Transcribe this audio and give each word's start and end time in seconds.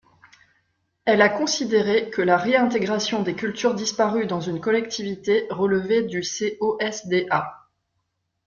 Elle 1.05 1.21
a 1.21 1.29
considéré 1.29 2.09
que 2.09 2.21
«la 2.23 2.35
réintégration 2.35 3.21
des 3.21 3.35
cultures 3.35 3.75
disparues 3.75 4.25
dans 4.25 4.41
une 4.41 4.59
collectivité» 4.59 5.45
relevait 5.51 6.01
du 6.05 6.23
COSDA. 6.59 7.67